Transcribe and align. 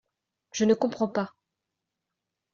Je 0.51 0.65
ne 0.65 0.73
comprends 0.73 1.09
pas!… 1.09 1.35